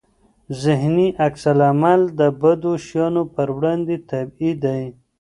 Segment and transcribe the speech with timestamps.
[0.63, 4.81] ذهني عکس العمل د بدو شیانو پر وړاندې طبيعي دی.